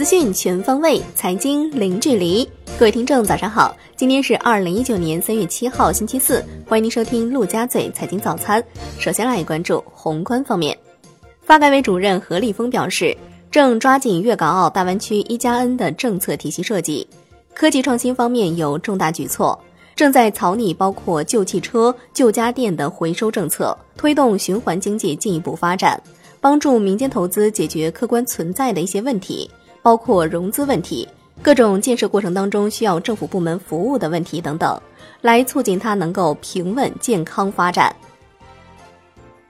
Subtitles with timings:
[0.00, 2.48] 资讯全方位，财经零距离。
[2.78, 3.76] 各位听众，早上好！
[3.96, 6.42] 今天是二零一九年三月七号，星期四。
[6.66, 8.64] 欢迎您收听陆家嘴财经早餐。
[8.98, 10.74] 首先来关注宏观方面，
[11.42, 13.14] 发改委主任何立峰表示，
[13.50, 17.06] 正抓紧粤港澳大湾区一加 N 的政策体系设计，
[17.52, 19.60] 科技创新方面有重大举措，
[19.94, 26.02] 正在草拟包括旧汽车、旧家电的回收政策，推动循环经济进一步发展，
[26.40, 29.50] 帮助民间投资解决客观存在的一些问题。
[29.82, 31.08] 包括融资问题、
[31.42, 34.80] 各种建设过程当中需要政府部门服务的问题等等，
[35.20, 37.94] 来促进它能够平稳健康发展。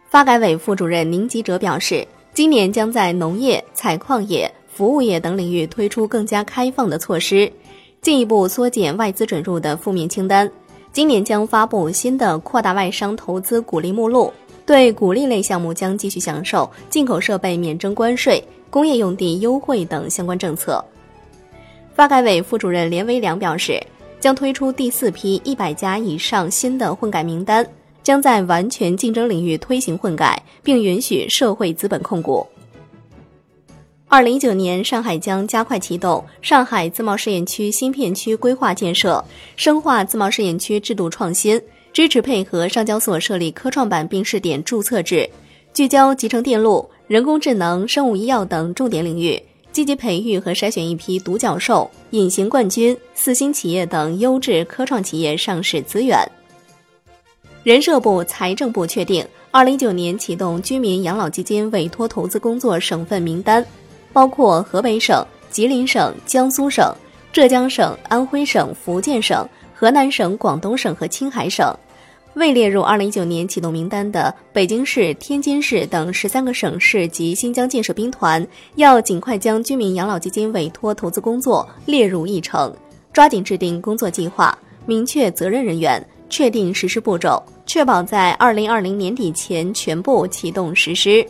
[0.09, 7.51] 发改委副主任宁吉喆表示，今年将在农业、采矿业、服务业等领域推出更加开放的措施，
[8.01, 10.51] 进一步缩减外资准入的负面清单。
[10.93, 14.33] 今年将发布新的扩大外商投资鼓励目录，
[14.67, 18.43] 对鼓励类项目将继续享受进口设备免征关税。
[18.71, 20.83] 工业用地优惠等相关政策。
[21.93, 23.79] 发改委副主任连维良表示，
[24.19, 27.67] 将推出第四批一百家以上新的混改名单，
[28.03, 32.47] 将在完全竞争领域推行混改，并允许社会资本控股。
[34.09, 39.25] 二零一九年，上海将加快启动上海自贸试验区新片区规划建设，
[39.57, 41.61] 深化自贸试验区制度创新，
[41.93, 45.29] 支持配合上交所设立科创板并试点注册制，
[45.73, 46.89] 聚焦集成电路。
[47.07, 56.19] 人工智能、生物医药等重点领域，积极培育和筛选一批独角兽、隐形冠军、四星企业等优质科创企业上市资源。
[57.65, 63.65] 人社部、财政部确定，二零一九年启动居民养老基金委托投资工作省份名单，
[64.13, 66.95] 包括河北省、吉林省、江苏省、
[67.33, 71.77] 浙江省、安徽省、福建省、河南省、广东省和青海省。
[72.35, 82.73] 未列入二零一九年启动名单的北京市、天津市等十三个省市及新疆建设兵团，要尽快将居民养老基金委托投资工作列入议程，
[83.13, 91.27] 抓紧制定工作计划，明确责任人员，确定实施步骤，确保在二零二零年底前全部启动实施。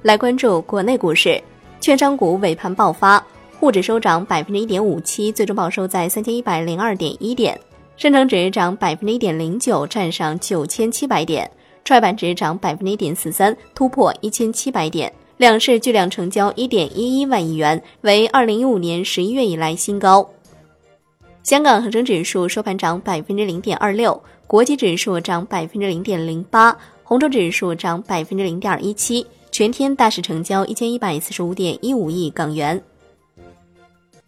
[0.00, 1.38] 来关注国内股市，
[1.78, 3.22] 券商股尾盘爆发，
[3.60, 7.60] 沪指收涨百分之一点五七，最终报收在三千一百零二点一点。
[8.00, 11.46] 深成指涨百分之一点零九，站上九千七百点；
[11.84, 15.12] 创业板指涨百分之一点四三，突破一千七百点。
[15.36, 20.26] 两市巨量成交一点一一万亿元，为二零一五年十一月以来新高。
[21.42, 26.74] 香港恒生指数收盘涨百分之零点二六，国际指数涨百分之零点零八，
[27.04, 29.26] 红筹指数涨百分之零点一七。
[29.52, 32.82] 全天大市成交一千一百四十五点一五亿港元。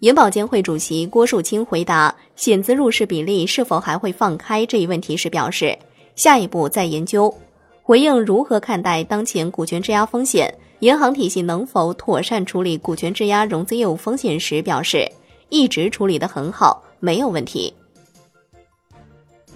[0.03, 5.79] 银保监会主席郭树清回答险资入市比例是否还会放开这一问题时表示，
[6.17, 7.33] 下一步再研究。
[7.85, 15.09] 回应如何看待当前股权质押风险，银行体系能否妥善处理股权质押融资业务风险时表示，
[15.51, 17.73] 一直处理得很好，没有问题。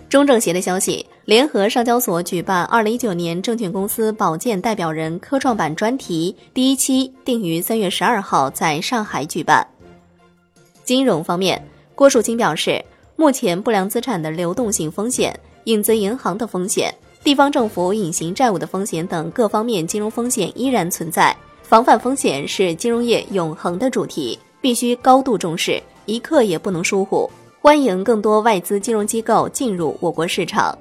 [0.08, 9.66] 中证协的消息，联合上交所举办二零一九年证券公司保荐代表人科创板专题第一期，定于三月十二号在上海举办。
[10.86, 11.60] 金融方面，
[11.96, 12.80] 郭树清表示，
[13.16, 27.28] 目前不良资产的流动性风险、影子银行的风险、地方政府隐形债务的风险等各方面金融风险依然存在，防范风险是金融业永恒的主题，必须高度重视，一刻也不能疏忽。
[27.60, 30.78] 欢迎更多外资金融机构进入我国市场。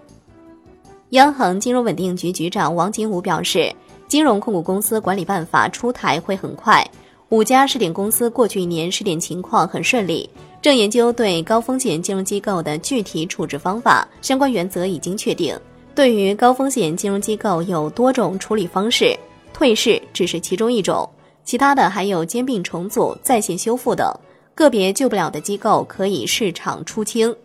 [1.09, 3.73] 央行金融稳定局局长王景武表示，
[4.07, 6.87] 金融控股公司管理办法出台会很快。
[7.29, 10.29] 五家试点公司过去一年试点情况很顺利，
[10.61, 15.59] 正研究对高风险金融机构的具体处置方法，相关原则已经确定。
[15.95, 19.17] 对于高风险金融机构有多种处理方式，
[19.53, 21.09] 退市只是其中一种，
[21.43, 24.07] 其他的还有兼并重组、在线修复等。
[24.53, 27.35] 个别救不了的机构可以市场出清。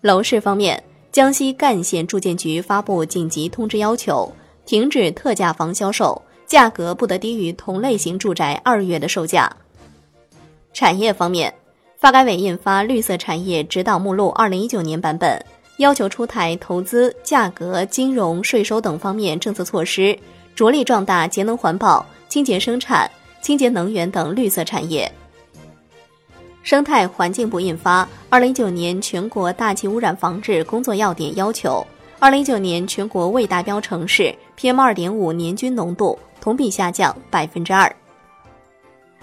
[0.00, 0.80] 楼市方面，
[1.10, 4.30] 江西赣县住建局发布紧急通知，要求
[4.66, 6.20] 停止特价房销售。
[6.52, 9.50] 价格不得低于同类型住宅二月的售价。
[10.74, 11.54] 产业方面，
[11.96, 15.30] 发改委印发《绿色产业指导目录（二零一九年版本）》，
[15.78, 20.14] 要求出台投资、价格、金融、税收等方面政策措施，
[20.54, 23.10] 着力壮大节能环保、清洁生产、
[23.40, 25.10] 清洁能源等绿色产业。
[26.62, 31.82] 生态环境部印发《二零一九年全国大气污染防治工作要点》，要求
[32.18, 36.18] 二零一九年全国未达标城市 PM 二点五年均浓度。
[36.42, 37.90] 同比下降百分之二。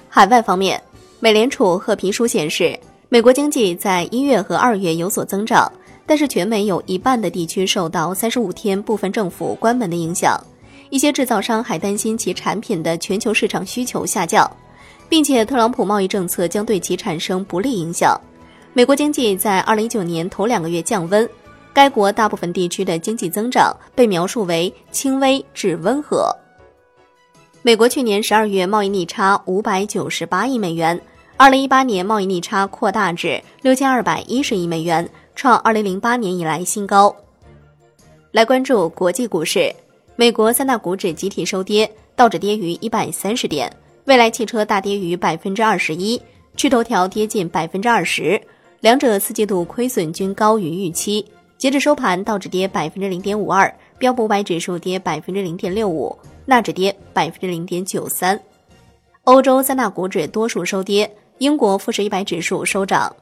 [0.07, 0.81] 海外方面，
[1.19, 2.75] 美联储褐皮书显示，
[3.09, 5.71] 美国经济在一月和二月有所增长，
[6.07, 10.43] 但是全美有一半的地区受到三十五天部分政府关门的影响，
[10.89, 14.49] 一些制造商还担心其产品的全球市场需求下降。
[15.09, 18.15] 并且特朗普贸易政策将对其产生不利影响。
[18.73, 21.27] 美国经济在二零一九年头两个月降温，
[21.73, 26.31] 该国大部分地区的经济增长被描述为轻微至温和。
[27.61, 30.99] 美国去年十二月贸易逆差五百九十八亿美元，
[31.35, 37.13] 二零一八年贸易逆差扩大至六千二百一十亿美元，创二零零八年以来新高。
[38.31, 39.75] 来关注国际股市，
[40.15, 43.69] 美国三大股指集体收跌，道指跌逾一百三十点，
[44.05, 46.21] 蔚来汽车大跌逾百分之二十一，
[46.55, 48.41] 趣头条跌近百分之二十。
[48.79, 51.25] 两者四季度亏损均高于预期。
[51.57, 56.17] 截至收盘，道指跌百分之零点五二，标普五百指数跌百分之零点六五，
[56.49, 58.37] 纳指跌百分之零点九三。
[59.23, 63.15] 欧洲三大股指多数收跌，英国富时一百指数收涨。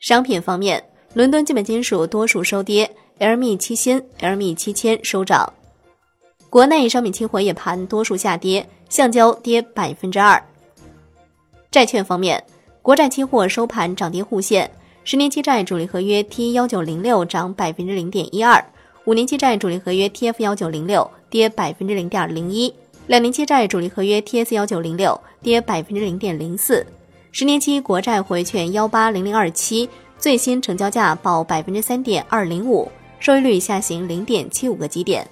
[0.00, 0.82] 商品方面，
[1.14, 2.90] 伦敦基本金属多数收跌
[3.20, 5.50] ，LME 七锌、LME 七千收涨。
[6.50, 10.42] 国内商品期货夜盘多数下跌，橡胶跌百分之二。
[11.70, 12.42] 债券方面。
[12.82, 14.70] 国债期货收盘涨跌互现，
[15.02, 18.64] 十年期债主力合约 T 幺九零六涨百分之零点一二，
[19.06, 22.72] 五年期债主力合约 TF 幺九零六跌百分之零点零一，
[23.06, 26.86] 两年期债主力合约 TS 幺九零六跌百分之零点零四，
[27.32, 29.88] 十年期国债回券幺八零零二七
[30.18, 35.26] 最新成交价报百分之三点二零五，收益率下行零点七五个基点。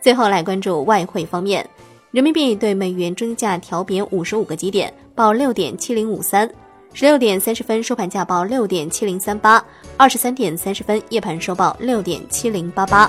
[0.00, 1.68] 最后来关注外汇方面。
[2.10, 6.50] 人民币对美元中价调贬五十五个基点，报六点七零五三。
[6.92, 9.64] 十六点三十分收盘价报六点七零三八，
[9.96, 13.08] 二十三点三十分夜盘收报六点七零八八。